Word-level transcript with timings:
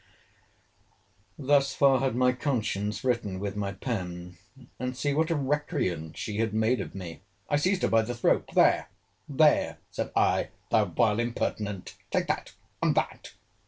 Thus 1.37 1.75
far 1.75 1.99
had 1.99 2.15
my 2.15 2.31
conscience 2.31 3.03
written 3.03 3.39
with 3.39 3.55
my 3.55 3.73
pen; 3.73 4.35
and 4.79 4.97
see 4.97 5.13
what 5.13 5.29
a 5.29 5.35
recreant 5.35 6.17
she 6.17 6.37
had 6.39 6.55
made 6.55 6.81
of 6.81 6.95
me!—I 6.95 7.57
seized 7.57 7.83
her 7.83 7.87
by 7.87 8.01
the 8.01 8.15
throat—There!—There, 8.15 9.77
said 9.91 10.11
I, 10.15 10.47
thou 10.71 10.85
vile 10.85 11.19
impertinent!—take 11.19 12.25
that, 12.25 12.55
and 12.81 12.95
that! 12.95 13.33